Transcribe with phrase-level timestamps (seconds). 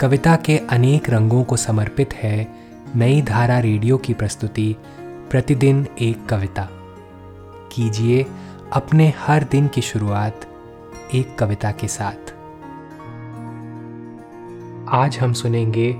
[0.00, 2.54] कविता के अनेक रंगों को समर्पित है
[2.96, 4.76] नई धारा रेडियो की प्रस्तुति,
[5.30, 6.68] प्रतिदिन एक कविता।
[7.72, 8.26] कीजिए
[8.72, 10.46] अपने हर दिन की शुरुआत
[11.14, 12.32] एक कविता के साथ।
[14.94, 15.96] आज हम सुनेंगे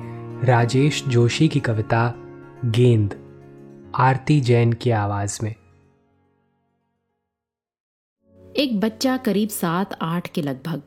[0.47, 2.15] राजेश जोशी की कविता,
[2.65, 3.15] गेंद,
[3.95, 5.55] आरती जैन की आवाज़ में।
[8.57, 10.83] एक बच्चा करीब सात आठ के लगभग।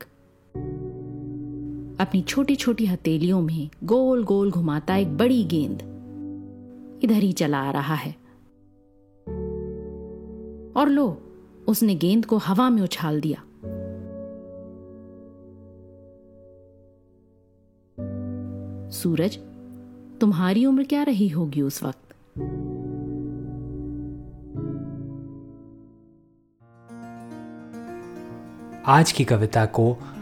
[2.00, 5.78] अपनी छोटी छोटी हथेलियों में गोल गोल घुमाता एक बड़ी गेंद।
[7.04, 8.16] इधर ही चला आ रहा है।
[10.76, 11.22] और लो,
[11.68, 13.42] उसने गेंद को हवा में उछाल दिया।
[18.90, 19.38] सूरज,
[20.20, 22.04] तुम्हारी उम्र क्या रही होगी उस वक्त?
[28.86, 29.96] आज की कविता को